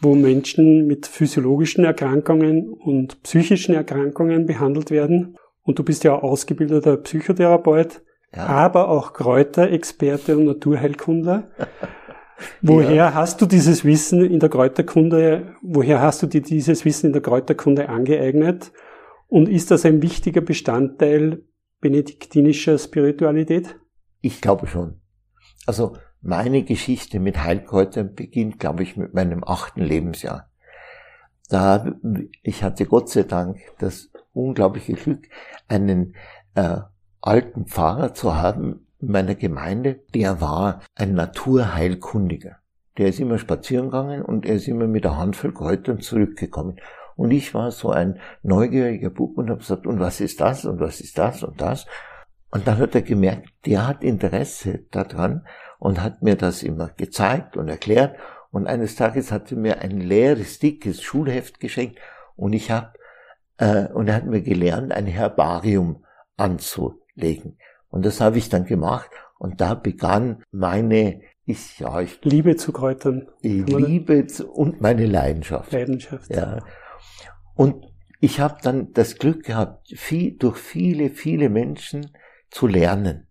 wo 0.00 0.14
Menschen 0.14 0.86
mit 0.86 1.06
physiologischen 1.06 1.84
Erkrankungen 1.84 2.72
und 2.72 3.22
psychischen 3.22 3.74
Erkrankungen 3.74 4.46
behandelt 4.46 4.90
werden. 4.90 5.36
Und 5.62 5.78
du 5.78 5.84
bist 5.84 6.02
ja 6.04 6.18
ausgebildeter 6.18 6.96
Psychotherapeut, 6.96 8.02
ja. 8.34 8.46
aber 8.46 8.88
auch 8.88 9.12
Kräuterexperte 9.12 10.36
und 10.36 10.46
Naturheilkundler. 10.46 11.50
Woher 12.60 12.94
ja. 12.94 13.14
hast 13.14 13.40
du 13.40 13.46
dieses 13.46 13.84
Wissen 13.84 14.24
in 14.24 14.40
der 14.40 14.48
Kräuterkunde, 14.48 15.54
woher 15.62 16.00
hast 16.00 16.22
du 16.22 16.26
dir 16.26 16.42
dieses 16.42 16.84
Wissen 16.84 17.06
in 17.06 17.12
der 17.12 17.22
Kräuterkunde 17.22 17.88
angeeignet? 17.88 18.72
Und 19.28 19.48
ist 19.48 19.70
das 19.70 19.84
ein 19.84 20.02
wichtiger 20.02 20.40
Bestandteil 20.40 21.42
benediktinischer 21.80 22.78
Spiritualität? 22.78 23.76
Ich 24.20 24.40
glaube 24.40 24.66
schon. 24.66 25.00
Also 25.66 25.96
meine 26.20 26.62
Geschichte 26.62 27.18
mit 27.18 27.42
Heilkräutern 27.42 28.14
beginnt, 28.14 28.58
glaube 28.58 28.82
ich, 28.82 28.96
mit 28.96 29.14
meinem 29.14 29.42
achten 29.44 29.82
Lebensjahr. 29.82 30.50
Da 31.48 31.94
ich 32.42 32.62
hatte 32.62 32.86
Gott 32.86 33.10
sei 33.10 33.24
Dank 33.24 33.58
das 33.78 34.10
unglaubliche 34.32 34.94
Glück, 34.94 35.28
einen 35.68 36.14
äh, 36.54 36.78
alten 37.20 37.66
Pfarrer 37.66 38.14
zu 38.14 38.36
haben 38.36 38.81
in 39.02 39.10
meiner 39.10 39.34
Gemeinde. 39.34 40.00
Der 40.14 40.40
war 40.40 40.80
ein 40.94 41.14
Naturheilkundiger. 41.14 42.56
Der 42.98 43.08
ist 43.08 43.20
immer 43.20 43.38
spazieren 43.38 43.86
gegangen 43.86 44.22
und 44.22 44.46
er 44.46 44.54
ist 44.54 44.68
immer 44.68 44.86
mit 44.86 45.04
der 45.04 45.18
Handvoll 45.18 45.52
Kräutern 45.52 46.00
zurückgekommen. 46.00 46.80
Und 47.16 47.30
ich 47.30 47.52
war 47.52 47.70
so 47.70 47.90
ein 47.90 48.18
neugieriger 48.42 49.10
Bub 49.10 49.36
und 49.36 49.50
habe 49.50 49.60
gesagt, 49.60 49.86
und 49.86 50.00
was 50.00 50.20
ist 50.20 50.40
das 50.40 50.64
und 50.64 50.80
was 50.80 51.00
ist 51.00 51.18
das 51.18 51.42
und 51.42 51.60
das? 51.60 51.86
Und 52.50 52.66
dann 52.66 52.78
hat 52.78 52.94
er 52.94 53.02
gemerkt, 53.02 53.50
der 53.66 53.86
hat 53.86 54.02
Interesse 54.02 54.84
daran 54.90 55.46
und 55.78 56.02
hat 56.02 56.22
mir 56.22 56.36
das 56.36 56.62
immer 56.62 56.88
gezeigt 56.88 57.56
und 57.56 57.68
erklärt. 57.68 58.16
Und 58.50 58.66
eines 58.66 58.96
Tages 58.96 59.32
hat 59.32 59.50
er 59.50 59.58
mir 59.58 59.80
ein 59.80 60.00
leeres, 60.00 60.58
dickes 60.58 61.02
Schulheft 61.02 61.60
geschenkt 61.60 61.98
und 62.36 62.52
ich 62.52 62.70
habe 62.70 62.92
äh, 63.56 63.86
und 63.92 64.08
er 64.08 64.16
hat 64.16 64.26
mir 64.26 64.42
gelernt, 64.42 64.92
ein 64.92 65.06
Herbarium 65.06 66.04
anzulegen. 66.36 67.58
Und 67.92 68.06
das 68.06 68.20
habe 68.20 68.38
ich 68.38 68.48
dann 68.48 68.64
gemacht 68.64 69.10
und 69.38 69.60
da 69.60 69.74
begann 69.74 70.42
meine 70.50 71.20
ich, 71.44 71.78
ja, 71.78 72.00
ich, 72.00 72.24
Liebe 72.24 72.56
zu 72.56 72.72
Kräutern. 72.72 73.28
Liebe 73.42 74.26
zu, 74.26 74.50
und 74.50 74.80
meine 74.80 75.06
Leidenschaft. 75.06 75.72
Leidenschaft. 75.72 76.34
Ja. 76.34 76.64
Und 77.54 77.86
ich 78.20 78.40
habe 78.40 78.58
dann 78.62 78.92
das 78.92 79.18
Glück 79.18 79.44
gehabt, 79.44 79.88
viel, 79.94 80.36
durch 80.38 80.56
viele, 80.56 81.10
viele 81.10 81.50
Menschen 81.50 82.12
zu 82.50 82.66
lernen. 82.66 83.28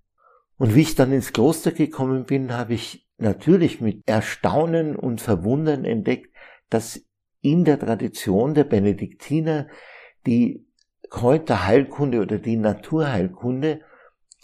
Und 0.58 0.76
wie 0.76 0.82
ich 0.82 0.96
dann 0.96 1.12
ins 1.12 1.34
Kloster 1.34 1.72
gekommen 1.72 2.26
bin, 2.26 2.54
habe 2.54 2.76
ich 2.76 3.08
natürlich 3.18 3.82
mit 3.82 4.04
Erstaunen 4.06 4.96
und 4.96 5.22
Verwundern 5.22 5.86
entdeckt, 5.86 6.36
dass 6.70 7.04
in 7.42 7.66
der 7.66 7.80
Tradition 7.80 8.54
der 8.54 8.66
Benediktiner 8.66 9.68
die 10.28 10.68
Kräuterheilkunde 11.10 12.22
oder 12.22 12.38
die 12.38 12.58
Naturheilkunde, 12.58 13.82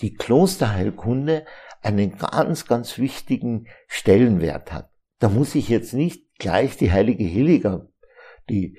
die 0.01 0.13
Klosterheilkunde 0.13 1.45
einen 1.81 2.17
ganz, 2.17 2.65
ganz 2.65 2.97
wichtigen 2.97 3.67
Stellenwert 3.87 4.71
hat. 4.71 4.89
Da 5.19 5.29
muss 5.29 5.55
ich 5.55 5.69
jetzt 5.69 5.93
nicht 5.93 6.37
gleich 6.37 6.77
die 6.77 6.91
heilige 6.91 7.23
Hildegard, 7.23 7.89
die, 8.49 8.77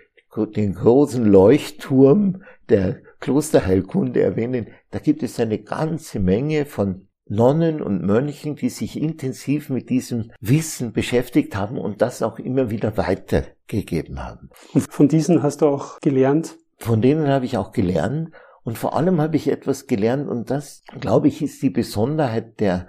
den 0.57 0.75
großen 0.75 1.25
Leuchtturm 1.25 2.43
der 2.69 3.01
Klosterheilkunde 3.21 4.23
erwähnen, 4.23 4.69
da 4.91 4.99
gibt 5.01 5.23
es 5.23 5.41
eine 5.41 5.59
ganze 5.59 6.21
Menge 6.21 6.67
von 6.67 7.09
Nonnen 7.27 7.83
und 7.83 8.03
Mönchen, 8.03 8.57
die 8.57 8.71
sich 8.71 9.01
intensiv 9.01 9.69
mit 9.69 9.91
diesem 9.91 10.33
Wissen 10.41 10.93
beschäftigt 10.93 11.57
haben 11.57 11.77
und 11.77 12.01
das 12.01 12.23
auch 12.23 12.39
immer 12.39 12.71
wieder 12.71 12.97
weitergegeben 12.97 14.25
haben. 14.25 14.51
Und 14.73 14.91
von 14.91 15.09
diesen 15.09 15.43
hast 15.43 15.61
du 15.61 15.67
auch 15.67 16.01
gelernt? 16.01 16.57
Von 16.79 17.03
denen 17.03 17.29
habe 17.29 17.45
ich 17.45 17.59
auch 17.59 17.73
gelernt 17.73 18.31
und 18.69 18.77
vor 18.77 18.95
allem 18.95 19.19
habe 19.19 19.37
ich 19.37 19.49
etwas 19.49 19.87
gelernt 19.87 20.29
und 20.29 20.51
das, 20.51 20.83
glaube 21.01 21.29
ich, 21.29 21.41
ist 21.41 21.63
die 21.63 21.71
Besonderheit 21.71 22.61
der 22.61 22.89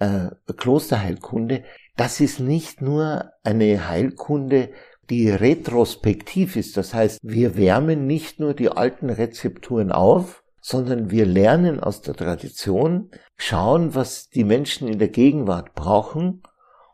äh, 0.00 0.30
Klosterheilkunde. 0.56 1.62
Das 1.96 2.18
ist 2.18 2.40
nicht 2.40 2.82
nur 2.82 3.30
eine 3.44 3.88
Heilkunde 3.88 4.70
die 5.08 5.30
retrospektiv 5.30 6.56
ist. 6.56 6.76
Das 6.76 6.94
heißt, 6.94 7.20
wir 7.22 7.56
wärmen 7.56 8.08
nicht 8.08 8.40
nur 8.40 8.54
die 8.54 8.70
alten 8.70 9.08
Rezepturen 9.08 9.92
auf, 9.92 10.42
sondern 10.60 11.12
wir 11.12 11.26
lernen 11.26 11.78
aus 11.78 12.00
der 12.00 12.14
Tradition, 12.14 13.12
schauen, 13.36 13.94
was 13.94 14.30
die 14.30 14.42
Menschen 14.42 14.88
in 14.88 14.98
der 14.98 15.10
Gegenwart 15.10 15.76
brauchen 15.76 16.42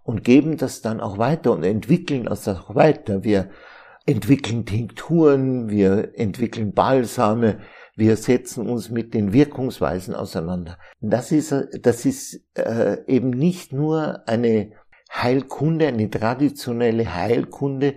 und 0.03 0.25
geben 0.25 0.59
das 0.59 0.83
dann 0.83 1.01
auch 1.01 1.17
weiter 1.17 1.53
und 1.53 1.65
entwickeln 1.65 2.25
das 2.25 2.47
auch 2.49 2.75
weiter. 2.75 3.25
Wir 3.25 3.49
entwickeln 4.05 4.67
Tinkturen, 4.67 5.71
wir 5.71 6.19
entwickeln 6.19 6.75
Balsame, 6.75 7.61
wir 7.97 8.17
setzen 8.17 8.69
uns 8.69 8.91
mit 8.91 9.15
den 9.15 9.33
Wirkungsweisen 9.33 10.15
auseinander. 10.15 10.79
Das 11.01 11.33
ist, 11.33 11.55
das 11.81 12.05
ist 12.05 12.43
äh, 12.55 12.99
eben 13.07 13.31
nicht 13.31 13.73
nur 13.73 14.29
eine 14.29 14.73
Heilkunde, 15.11 15.87
eine 15.87 16.11
traditionelle 16.11 17.15
Heilkunde, 17.15 17.95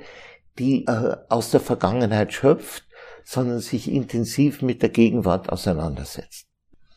die 0.58 0.86
äh, 0.86 1.18
aus 1.28 1.52
der 1.52 1.60
Vergangenheit 1.60 2.34
schöpft, 2.34 2.88
sondern 3.26 3.60
sich 3.60 3.92
intensiv 3.92 4.62
mit 4.62 4.82
der 4.82 4.90
Gegenwart 4.90 5.50
auseinandersetzt. 5.50 6.48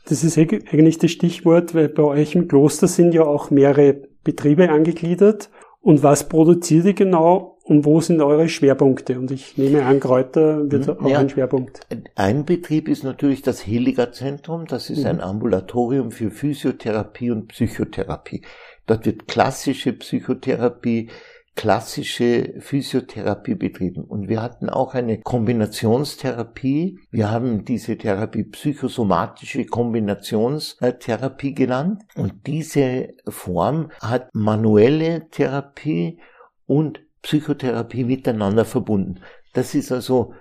Das 0.07 0.25
ist 0.25 0.39
eigentlich 0.39 0.99
das 0.99 1.11
Stichwort, 1.11 1.75
weil 1.75 1.89
bei 1.89 2.03
euch 2.03 2.35
im 2.35 2.49
Kloster 2.49 2.89
sind 2.89 3.15
ja 3.15 3.23
auch 3.23 3.51
mehrere 3.51 4.03
Betriebe 4.25 4.71
angegliedert. 4.71 5.51
Und 5.81 6.03
was 6.03 6.29
produziert 6.29 6.87
ihr 6.87 6.95
genau 6.95 7.59
und 7.73 7.87
wo 7.87 8.03
sind 8.03 8.21
eure 8.21 8.51
Schwerpunkte? 8.51 9.19
Und 9.19 9.31
ich 9.31 9.57
nehme 9.57 9.87
an, 9.87 9.99
Kräuter 9.99 10.71
wird 10.71 10.89
hm, 10.89 10.99
auch 10.99 11.09
ja, 11.09 11.19
ein 11.21 11.31
Schwerpunkt. 11.31 11.81
Ein 12.15 12.45
Betrieb 12.45 12.87
ist 12.87 13.03
natürlich 13.03 13.41
das 13.41 13.67
Heliger 13.67 14.13
Zentrum. 14.13 14.67
Das 14.67 14.91
ist 14.91 15.01
mhm. 15.01 15.07
ein 15.07 15.21
Ambulatorium 15.23 16.11
für 16.11 16.31
Physiotherapie 16.31 17.31
und 17.31 17.49
Psychotherapie. 17.49 18.43
Dort 18.87 19.07
wird 19.07 19.27
klassische 19.27 19.95
Psychotherapie, 19.95 21.09
klassische 21.57 22.57
Physiotherapie 22.59 23.55
betrieben. 23.55 24.05
Und 24.05 24.29
wir 24.29 24.43
hatten 24.43 24.69
auch 24.69 24.93
eine 24.93 25.23
Kombinationstherapie. 25.23 26.99
Wir 27.11 27.31
haben 27.31 27.65
diese 27.65 27.97
Therapie 27.97 28.45
psychosomatische 28.45 29.65
Kombinationstherapie 29.65 31.55
genannt. 31.55 32.03
Und 32.17 32.47
diese 32.47 33.15
Form 33.27 33.91
hat 34.03 34.29
manuelle 34.35 35.31
Therapie 35.31 36.19
und 36.67 37.01
Psychotherapie 37.23 38.05
miteinander 38.05 38.65
verbunden. 38.65 39.21
Das 39.55 39.75
ist 39.75 39.93
also, 39.93 40.35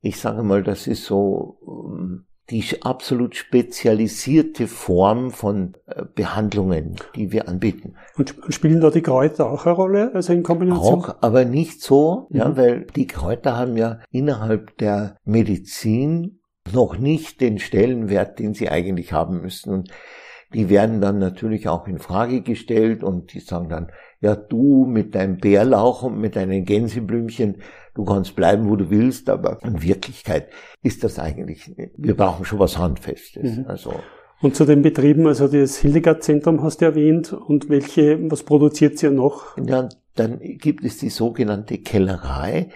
ich 0.00 0.18
sage 0.18 0.42
mal, 0.42 0.62
das 0.62 0.86
ist 0.86 1.04
so 1.04 1.58
ähm, 1.66 2.26
die 2.50 2.64
absolut 2.82 3.36
spezialisierte 3.36 4.68
Form 4.68 5.30
von 5.30 5.74
äh, 5.86 6.04
Behandlungen, 6.14 6.96
die 7.14 7.30
wir 7.30 7.48
anbieten. 7.48 7.96
Und 8.16 8.34
spielen 8.48 8.80
da 8.80 8.90
die 8.90 9.02
Kräuter 9.02 9.50
auch 9.50 9.66
eine 9.66 9.74
Rolle, 9.74 10.14
also 10.14 10.32
in 10.32 10.42
Kombination? 10.42 11.04
Auch, 11.04 11.16
aber 11.20 11.44
nicht 11.44 11.82
so, 11.82 12.26
mhm. 12.30 12.38
ja, 12.38 12.56
weil 12.56 12.86
die 12.96 13.06
Kräuter 13.06 13.56
haben 13.56 13.76
ja 13.76 14.00
innerhalb 14.10 14.78
der 14.78 15.16
Medizin 15.24 16.40
noch 16.72 16.98
nicht 16.98 17.40
den 17.40 17.58
Stellenwert, 17.58 18.38
den 18.38 18.54
sie 18.54 18.68
eigentlich 18.68 19.12
haben 19.12 19.40
müssen. 19.40 19.72
Und 19.72 19.90
die 20.54 20.70
werden 20.70 21.00
dann 21.00 21.18
natürlich 21.18 21.68
auch 21.68 21.86
in 21.86 21.98
Frage 21.98 22.40
gestellt 22.40 23.02
und 23.02 23.34
die 23.34 23.40
sagen 23.40 23.68
dann, 23.68 23.92
ja, 24.20 24.34
du 24.34 24.84
mit 24.84 25.14
deinem 25.14 25.38
Bärlauch 25.38 26.02
und 26.02 26.18
mit 26.18 26.36
deinen 26.36 26.64
Gänseblümchen, 26.64 27.56
du 27.94 28.04
kannst 28.04 28.34
bleiben, 28.34 28.68
wo 28.68 28.76
du 28.76 28.90
willst, 28.90 29.30
aber 29.30 29.58
in 29.62 29.82
Wirklichkeit 29.82 30.48
ist 30.82 31.04
das 31.04 31.18
eigentlich, 31.18 31.72
wir 31.96 32.16
brauchen 32.16 32.44
schon 32.44 32.58
was 32.58 32.78
Handfestes. 32.78 33.58
Mhm. 33.58 33.66
Also. 33.66 33.94
Und 34.40 34.56
zu 34.56 34.64
den 34.64 34.82
Betrieben, 34.82 35.26
also 35.26 35.48
das 35.48 35.78
Hildegard-Zentrum 35.78 36.62
hast 36.62 36.80
du 36.80 36.86
erwähnt, 36.86 37.32
und 37.32 37.68
welche, 37.68 38.18
was 38.30 38.42
produziert 38.42 39.02
ihr 39.02 39.10
noch? 39.10 39.56
Ja, 39.58 39.88
dann 40.14 40.38
gibt 40.40 40.84
es 40.84 40.98
die 40.98 41.10
sogenannte 41.10 41.78
Kellerei. 41.78 42.70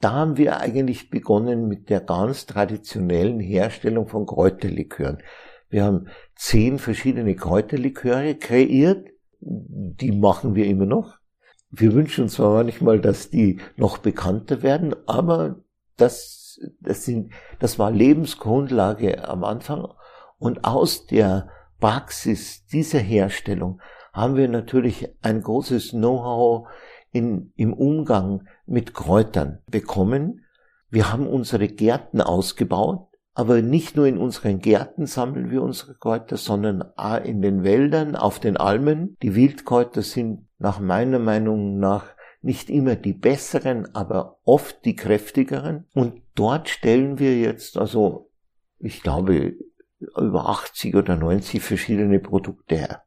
da 0.00 0.12
haben 0.12 0.36
wir 0.36 0.60
eigentlich 0.60 1.10
begonnen 1.10 1.66
mit 1.66 1.90
der 1.90 2.00
ganz 2.00 2.46
traditionellen 2.46 3.40
Herstellung 3.40 4.06
von 4.06 4.26
Kräuterlikören. 4.26 5.18
Wir 5.70 5.84
haben 5.84 6.06
zehn 6.36 6.78
verschiedene 6.78 7.34
Kräuterliköre 7.34 8.36
kreiert. 8.36 9.08
Die 9.40 10.12
machen 10.12 10.54
wir 10.54 10.66
immer 10.66 10.86
noch. 10.86 11.18
Wir 11.70 11.92
wünschen 11.92 12.24
uns 12.24 12.34
zwar 12.34 12.54
manchmal, 12.54 13.00
dass 13.00 13.30
die 13.30 13.60
noch 13.76 13.98
bekannter 13.98 14.62
werden, 14.62 14.94
aber 15.06 15.56
das, 15.96 16.60
das 16.80 17.04
sind, 17.04 17.32
das 17.58 17.78
war 17.78 17.90
Lebensgrundlage 17.90 19.28
am 19.28 19.44
Anfang. 19.44 19.86
Und 20.38 20.64
aus 20.64 21.06
der 21.06 21.50
Praxis 21.78 22.64
dieser 22.66 23.00
Herstellung 23.00 23.80
haben 24.12 24.36
wir 24.36 24.48
natürlich 24.48 25.08
ein 25.22 25.42
großes 25.42 25.90
Know-how 25.90 26.68
im 27.12 27.72
Umgang 27.72 28.46
mit 28.66 28.94
Kräutern 28.94 29.60
bekommen. 29.66 30.44
Wir 30.90 31.12
haben 31.12 31.26
unsere 31.26 31.68
Gärten 31.68 32.20
ausgebaut, 32.20 33.07
aber 33.38 33.62
nicht 33.62 33.94
nur 33.94 34.08
in 34.08 34.18
unseren 34.18 34.58
Gärten 34.58 35.06
sammeln 35.06 35.52
wir 35.52 35.62
unsere 35.62 35.94
Kräuter, 35.94 36.36
sondern 36.36 36.82
auch 36.96 37.22
in 37.22 37.40
den 37.40 37.62
Wäldern, 37.62 38.16
auf 38.16 38.40
den 38.40 38.56
Almen. 38.56 39.16
Die 39.22 39.36
Wildkräuter 39.36 40.02
sind 40.02 40.48
nach 40.58 40.80
meiner 40.80 41.20
Meinung 41.20 41.78
nach 41.78 42.06
nicht 42.42 42.68
immer 42.68 42.96
die 42.96 43.12
besseren, 43.12 43.94
aber 43.94 44.40
oft 44.42 44.84
die 44.84 44.96
kräftigeren. 44.96 45.86
Und 45.94 46.20
dort 46.34 46.68
stellen 46.68 47.20
wir 47.20 47.38
jetzt 47.38 47.78
also, 47.78 48.32
ich 48.80 49.04
glaube, 49.04 49.54
über 50.00 50.48
80 50.48 50.96
oder 50.96 51.14
90 51.14 51.62
verschiedene 51.62 52.18
Produkte 52.18 52.74
her. 52.74 53.02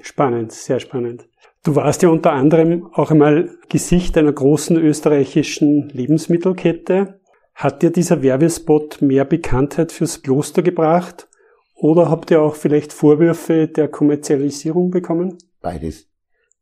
Spannend, 0.00 0.50
sehr 0.50 0.80
spannend. 0.80 1.28
Du 1.62 1.76
warst 1.76 2.02
ja 2.02 2.08
unter 2.08 2.32
anderem 2.32 2.88
auch 2.92 3.12
einmal 3.12 3.56
Gesicht 3.68 4.18
einer 4.18 4.32
großen 4.32 4.76
österreichischen 4.76 5.90
Lebensmittelkette. 5.90 7.19
Hat 7.54 7.82
dir 7.82 7.90
dieser 7.90 8.22
Werbespot 8.22 9.02
mehr 9.02 9.24
Bekanntheit 9.24 9.92
fürs 9.92 10.22
Kloster 10.22 10.62
gebracht? 10.62 11.28
Oder 11.74 12.10
habt 12.10 12.30
ihr 12.30 12.42
auch 12.42 12.56
vielleicht 12.56 12.92
Vorwürfe 12.92 13.66
der 13.66 13.88
Kommerzialisierung 13.88 14.90
bekommen? 14.90 15.38
Beides. 15.60 16.08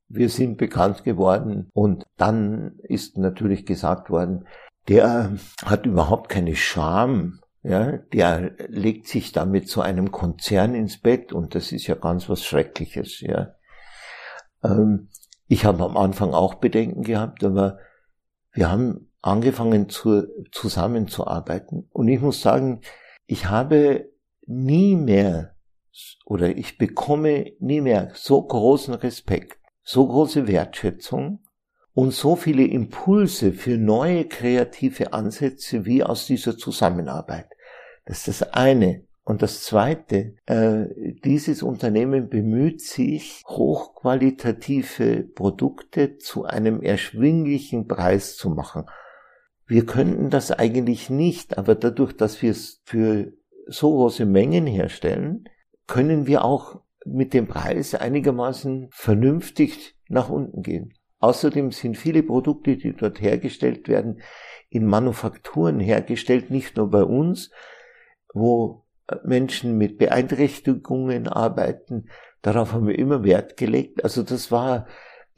Wir 0.09 0.29
sind 0.29 0.57
bekannt 0.57 1.05
geworden 1.05 1.69
und 1.75 2.05
dann 2.17 2.79
ist 2.83 3.19
natürlich 3.19 3.67
gesagt 3.67 4.11
worden, 4.11 4.47
der 4.89 5.33
hat 5.65 5.87
überhaupt 5.87 6.31
keine 6.31 6.57
Scham, 6.57 7.41
ja, 7.63 7.99
der 7.99 8.53
legt 8.69 9.07
sich 9.07 9.33
damit 9.33 9.69
zu 9.69 9.83
einem 9.83 10.11
Konzern 10.11 10.75
ins 10.75 10.99
Bett 10.99 11.33
und 11.33 11.55
das 11.55 11.73
ist 11.73 11.87
ja 11.87 11.95
ganz 11.95 12.29
was 12.29 12.45
Schreckliches, 12.45 13.21
ja. 13.21 13.55
Ähm, 14.65 15.09
ich 15.47 15.65
habe 15.65 15.83
am 15.85 15.97
Anfang 15.97 16.33
auch 16.33 16.55
Bedenken 16.55 17.03
gehabt, 17.03 17.45
aber 17.45 17.79
wir 18.53 18.71
haben 18.71 19.08
angefangen 19.23 19.89
zu, 19.89 20.27
zusammenzuarbeiten. 20.53 21.89
Und 21.93 22.09
ich 22.09 22.21
muss 22.21 22.41
sagen, 22.41 22.81
ich 23.27 23.47
habe 23.47 24.11
nie 24.47 24.97
mehr 24.97 25.55
oder 26.25 26.57
ich 26.57 26.79
bekomme 26.79 27.53
nie 27.59 27.81
mehr 27.81 28.11
so 28.15 28.41
großen 28.41 28.95
Respekt, 28.95 29.59
so 29.83 30.07
große 30.07 30.47
Wertschätzung 30.47 31.41
und 31.93 32.13
so 32.13 32.37
viele 32.37 32.65
Impulse 32.65 33.53
für 33.53 33.77
neue 33.77 34.27
kreative 34.27 35.13
Ansätze 35.13 35.85
wie 35.85 36.05
aus 36.05 36.27
dieser 36.27 36.57
Zusammenarbeit. 36.57 37.49
Das 38.05 38.27
ist 38.27 38.41
das 38.41 38.53
eine. 38.53 39.05
Und 39.25 39.43
das 39.43 39.63
Zweite, 39.63 40.37
äh, 40.47 40.87
dieses 41.23 41.63
Unternehmen 41.63 42.31
bemüht 42.31 42.81
sich, 42.81 43.43
hochqualitative 43.47 45.25
Produkte 45.35 46.17
zu 46.17 46.45
einem 46.45 46.81
erschwinglichen 46.81 47.87
Preis 47.87 48.37
zu 48.37 48.49
machen. 48.49 48.87
Wir 49.69 49.85
könnten 49.85 50.31
das 50.31 50.51
eigentlich 50.51 51.11
nicht, 51.11 51.59
aber 51.59 51.75
dadurch, 51.75 52.17
dass 52.17 52.41
wir 52.41 52.51
es 52.51 52.81
für 52.85 53.33
so 53.67 53.91
große 53.91 54.25
Mengen 54.25 54.67
herstellen, 54.67 55.45
können 55.87 56.27
wir 56.27 56.43
auch 56.43 56.81
mit 57.05 57.35
dem 57.35 57.47
Preis 57.47 57.95
einigermaßen 57.95 58.89
vernünftig 58.91 59.95
nach 60.09 60.31
unten 60.31 60.63
gehen. 60.63 60.95
Außerdem 61.21 61.71
sind 61.73 61.99
viele 61.99 62.23
Produkte, 62.23 62.77
die 62.77 62.95
dort 62.95 63.21
hergestellt 63.21 63.89
werden, 63.89 64.23
in 64.71 64.87
Manufakturen 64.87 65.81
hergestellt, 65.81 66.51
nicht 66.51 66.77
nur 66.77 66.91
bei 66.91 67.03
uns, 67.03 67.51
wo 68.33 68.85
Menschen 69.25 69.77
mit 69.77 69.99
Beeinträchtigungen 69.99 71.29
arbeiten. 71.29 72.09
Darauf 72.41 72.73
haben 72.73 72.87
wir 72.87 72.99
immer 72.99 73.23
Wert 73.25 73.57
gelegt. 73.57 74.05
Also 74.05 74.23
das 74.23 74.51
war, 74.51 74.87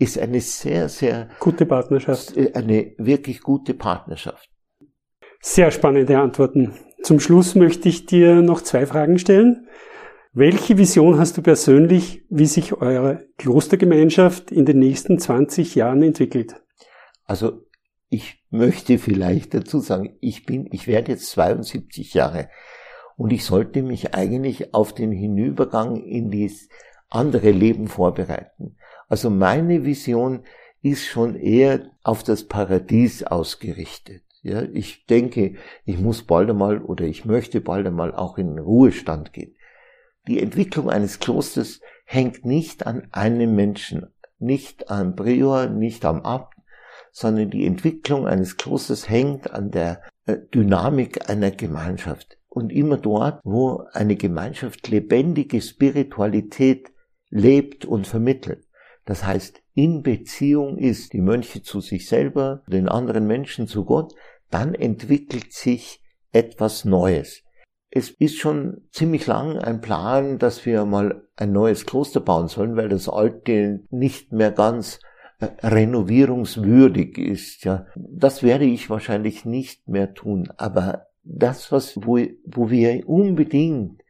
ist 0.00 0.18
eine 0.18 0.40
sehr, 0.40 0.88
sehr 0.88 1.28
gute 1.38 1.66
Partnerschaft. 1.66 2.34
Eine 2.54 2.94
wirklich 2.96 3.42
gute 3.42 3.74
Partnerschaft. 3.74 4.48
Sehr 5.40 5.70
spannende 5.70 6.18
Antworten. 6.18 6.72
Zum 7.02 7.20
Schluss 7.20 7.54
möchte 7.54 7.88
ich 7.88 8.06
dir 8.06 8.42
noch 8.42 8.62
zwei 8.62 8.86
Fragen 8.86 9.18
stellen. 9.18 9.68
Welche 10.32 10.78
Vision 10.78 11.18
hast 11.18 11.36
du 11.36 11.42
persönlich, 11.42 12.24
wie 12.30 12.46
sich 12.46 12.72
eure 12.72 13.26
Klostergemeinschaft 13.36 14.50
in 14.50 14.64
den 14.64 14.78
nächsten 14.78 15.18
20 15.18 15.74
Jahren 15.74 16.02
entwickelt? 16.02 16.62
Also 17.24 17.66
ich 18.08 18.42
möchte 18.48 18.98
vielleicht 18.98 19.52
dazu 19.52 19.80
sagen, 19.80 20.16
ich 20.20 20.46
bin, 20.46 20.66
ich 20.72 20.86
werde 20.86 21.12
jetzt 21.12 21.30
72 21.30 22.14
Jahre 22.14 22.48
und 23.16 23.32
ich 23.32 23.44
sollte 23.44 23.82
mich 23.82 24.14
eigentlich 24.14 24.72
auf 24.72 24.94
den 24.94 25.12
Hinübergang 25.12 25.96
in 25.96 26.30
das 26.30 26.68
andere 27.10 27.50
Leben 27.50 27.88
vorbereiten. 27.88 28.76
Also 29.10 29.28
meine 29.28 29.84
Vision 29.84 30.44
ist 30.82 31.04
schon 31.04 31.34
eher 31.34 31.90
auf 32.04 32.22
das 32.22 32.44
Paradies 32.44 33.24
ausgerichtet. 33.24 34.22
Ja, 34.42 34.62
ich 34.62 35.04
denke, 35.04 35.56
ich 35.84 35.98
muss 35.98 36.22
bald 36.22 36.48
einmal 36.48 36.80
oder 36.80 37.04
ich 37.04 37.24
möchte 37.24 37.60
bald 37.60 37.86
einmal 37.86 38.14
auch 38.14 38.38
in 38.38 38.58
Ruhestand 38.58 39.32
gehen. 39.34 39.56
Die 40.28 40.40
Entwicklung 40.40 40.88
eines 40.88 41.18
Klosters 41.18 41.80
hängt 42.06 42.46
nicht 42.46 42.86
an 42.86 43.08
einem 43.10 43.54
Menschen, 43.54 44.06
nicht 44.38 44.90
am 44.90 45.16
Prior, 45.16 45.66
nicht 45.66 46.04
am 46.04 46.22
Abt, 46.22 46.56
sondern 47.10 47.50
die 47.50 47.66
Entwicklung 47.66 48.28
eines 48.28 48.56
Klosters 48.56 49.08
hängt 49.10 49.50
an 49.50 49.72
der 49.72 50.02
äh, 50.26 50.36
Dynamik 50.54 51.28
einer 51.28 51.50
Gemeinschaft 51.50 52.38
und 52.48 52.70
immer 52.70 52.96
dort, 52.96 53.40
wo 53.42 53.84
eine 53.92 54.14
Gemeinschaft 54.14 54.88
lebendige 54.88 55.60
Spiritualität 55.60 56.92
lebt 57.28 57.84
und 57.84 58.06
vermittelt. 58.06 58.69
Das 59.10 59.26
heißt, 59.26 59.60
in 59.74 60.04
Beziehung 60.04 60.78
ist 60.78 61.14
die 61.14 61.20
Mönche 61.20 61.62
zu 61.62 61.80
sich 61.80 62.06
selber, 62.06 62.62
den 62.68 62.88
anderen 62.88 63.26
Menschen 63.26 63.66
zu 63.66 63.84
Gott, 63.84 64.14
dann 64.50 64.72
entwickelt 64.72 65.52
sich 65.52 66.00
etwas 66.30 66.84
Neues. 66.84 67.42
Es 67.90 68.10
ist 68.10 68.38
schon 68.38 68.82
ziemlich 68.92 69.26
lang 69.26 69.58
ein 69.58 69.80
Plan, 69.80 70.38
dass 70.38 70.64
wir 70.64 70.84
mal 70.84 71.26
ein 71.34 71.50
neues 71.50 71.86
Kloster 71.86 72.20
bauen 72.20 72.46
sollen, 72.46 72.76
weil 72.76 72.88
das 72.88 73.08
alte 73.08 73.82
nicht 73.90 74.30
mehr 74.30 74.52
ganz 74.52 75.00
äh, 75.40 75.48
renovierungswürdig 75.66 77.18
ist. 77.18 77.64
Ja, 77.64 77.86
das 77.96 78.44
werde 78.44 78.64
ich 78.64 78.90
wahrscheinlich 78.90 79.44
nicht 79.44 79.88
mehr 79.88 80.14
tun. 80.14 80.52
Aber 80.56 81.08
das, 81.24 81.72
was, 81.72 81.96
wo, 81.96 82.20
wo 82.44 82.70
wir 82.70 83.08
unbedingt 83.08 84.02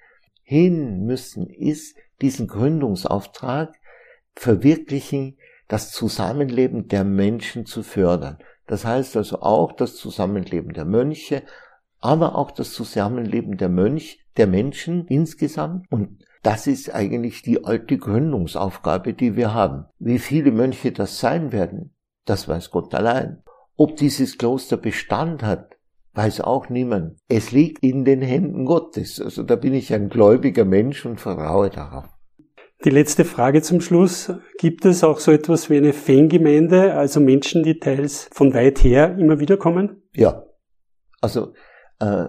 hin 0.43 1.07
müssen, 1.07 1.47
ist 1.49 1.97
diesen 2.21 2.49
Gründungsauftrag 2.49 3.80
verwirklichen, 4.35 5.37
das 5.69 5.93
Zusammenleben 5.93 6.88
der 6.88 7.05
Menschen 7.05 7.66
zu 7.66 7.83
fördern. 7.83 8.38
Das 8.66 8.85
heißt 8.85 9.16
also 9.16 9.40
auch 9.40 9.73
das 9.73 9.97
Zusammenleben 9.97 10.73
der 10.73 10.85
Mönche, 10.85 11.43
aber 12.01 12.37
auch 12.37 12.51
das 12.51 12.73
Zusammenleben 12.73 13.57
der 13.57 13.69
Mönch, 13.69 14.25
der 14.37 14.47
Menschen 14.47 15.07
insgesamt. 15.07 15.87
Und 15.90 16.25
das 16.43 16.66
ist 16.66 16.95
eigentlich 16.95 17.43
die 17.43 17.64
alte 17.64 17.99
Gründungsaufgabe, 17.99 19.12
die 19.12 19.37
wir 19.37 19.53
haben. 19.53 19.87
Wie 19.99 20.19
viele 20.19 20.53
Mönche 20.53 20.93
das 20.93 21.19
sein 21.19 21.53
werden, 21.53 21.95
das 22.25 22.49
weiß 22.49 22.71
Gott 22.71 22.95
allein. 22.95 23.43
Ob 23.77 23.97
dieses 23.97 24.38
Kloster 24.38 24.77
Bestand 24.77 25.43
hat, 25.43 25.77
weiß 26.14 26.40
auch 26.40 26.69
niemand. 26.69 27.19
Es 27.29 27.53
liegt 27.53 27.83
in 27.83 28.05
den 28.05 28.23
Händen 28.23 28.64
Gottes. 28.64 29.21
Also 29.21 29.43
da 29.43 29.57
bin 29.57 29.75
ich 29.75 29.93
ein 29.93 30.09
gläubiger 30.09 30.64
Mensch 30.64 31.05
und 31.07 31.21
vertraue 31.21 31.71
darauf. 31.71 32.09
Die 32.85 32.90
letzte 32.90 33.27
Frage 33.27 33.61
zum 33.61 33.83
Schluss. 33.83 34.33
Gibt 34.59 34.87
es 34.87 35.05
auch 35.05 35.19
so 35.19 35.33
etwas 35.33 35.69
wie 35.69 35.77
eine 35.77 35.93
Fangemeinde, 35.93 36.95
also 36.95 37.21
Menschen, 37.21 37.62
die 37.62 37.79
teils 37.79 38.31
von 38.33 38.55
weit 38.55 38.83
her 38.83 39.19
immer 39.19 39.38
wieder 39.38 39.59
kommen? 39.59 40.03
Ja. 40.14 40.47
Also 41.21 41.53
äh, 41.99 42.29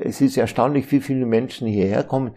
es 0.00 0.20
ist 0.20 0.36
erstaunlich, 0.36 0.92
wie 0.92 1.00
viele 1.00 1.24
Menschen 1.24 1.66
hierher 1.66 2.04
kommen. 2.04 2.34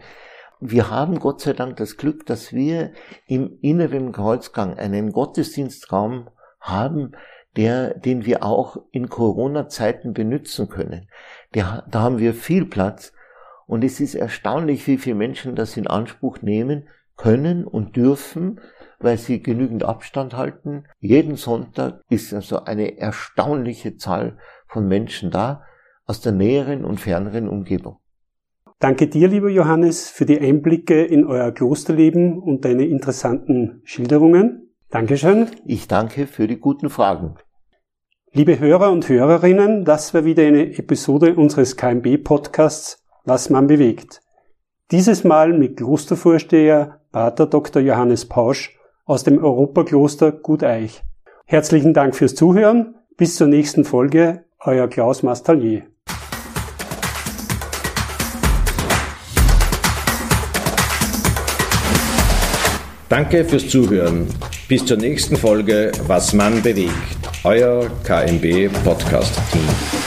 Wir 0.58 0.90
haben 0.90 1.18
Gott 1.18 1.42
sei 1.42 1.52
Dank 1.52 1.76
das 1.76 1.98
Glück, 1.98 2.24
dass 2.24 2.54
wir 2.54 2.92
im 3.26 3.58
inneren 3.60 4.12
Kreuzgang 4.12 4.78
einen 4.78 5.12
Gottesdienstraum 5.12 6.30
haben, 6.60 7.12
der, 7.56 7.92
den 7.92 8.24
wir 8.24 8.42
auch 8.42 8.78
in 8.90 9.10
Corona-Zeiten 9.10 10.14
benutzen 10.14 10.70
können. 10.70 11.10
Der, 11.54 11.84
da 11.90 12.00
haben 12.00 12.18
wir 12.18 12.32
viel 12.32 12.64
Platz 12.64 13.12
und 13.66 13.84
es 13.84 14.00
ist 14.00 14.14
erstaunlich, 14.14 14.86
wie 14.86 14.96
viele 14.96 15.16
Menschen 15.16 15.56
das 15.56 15.76
in 15.76 15.86
Anspruch 15.86 16.40
nehmen 16.42 16.88
können 17.16 17.64
und 17.64 17.96
dürfen, 17.96 18.60
weil 18.98 19.18
sie 19.18 19.42
genügend 19.42 19.84
Abstand 19.84 20.36
halten. 20.36 20.84
Jeden 21.00 21.36
Sonntag 21.36 22.02
ist 22.08 22.32
also 22.32 22.64
eine 22.64 22.98
erstaunliche 22.98 23.96
Zahl 23.96 24.38
von 24.68 24.86
Menschen 24.86 25.30
da 25.30 25.62
aus 26.04 26.20
der 26.20 26.32
näheren 26.32 26.84
und 26.84 27.00
ferneren 27.00 27.48
Umgebung. 27.48 27.98
Danke 28.78 29.08
dir, 29.08 29.28
lieber 29.28 29.48
Johannes, 29.48 30.10
für 30.10 30.26
die 30.26 30.38
Einblicke 30.38 31.02
in 31.02 31.24
euer 31.24 31.50
Klosterleben 31.50 32.38
und 32.38 32.64
deine 32.64 32.84
interessanten 32.84 33.80
Schilderungen. 33.84 34.74
Dankeschön. 34.90 35.48
Ich 35.64 35.88
danke 35.88 36.26
für 36.26 36.46
die 36.46 36.58
guten 36.60 36.90
Fragen. 36.90 37.36
Liebe 38.32 38.58
Hörer 38.58 38.92
und 38.92 39.08
Hörerinnen, 39.08 39.86
das 39.86 40.12
war 40.12 40.26
wieder 40.26 40.42
eine 40.42 40.76
Episode 40.76 41.36
unseres 41.36 41.78
KMB-Podcasts 41.78 43.05
Was 43.26 43.50
man 43.50 43.66
bewegt. 43.66 44.22
Dieses 44.92 45.24
Mal 45.24 45.52
mit 45.52 45.78
Klostervorsteher 45.78 47.00
Pater 47.10 47.46
Dr. 47.46 47.82
Johannes 47.82 48.24
Pausch 48.24 48.78
aus 49.04 49.24
dem 49.24 49.42
Europakloster 49.42 50.30
Guteich. 50.30 51.02
Herzlichen 51.44 51.92
Dank 51.92 52.14
fürs 52.14 52.36
Zuhören. 52.36 52.94
Bis 53.16 53.34
zur 53.34 53.48
nächsten 53.48 53.84
Folge. 53.84 54.44
Euer 54.60 54.86
Klaus 54.86 55.24
Mastallier. 55.24 55.82
Danke 63.08 63.44
fürs 63.44 63.68
Zuhören. 63.68 64.28
Bis 64.68 64.86
zur 64.86 64.98
nächsten 64.98 65.36
Folge 65.36 65.90
Was 66.06 66.32
man 66.32 66.62
bewegt. 66.62 66.92
Euer 67.42 67.90
KMB 68.04 68.70
Podcast 68.84 69.34
Team. 69.50 70.05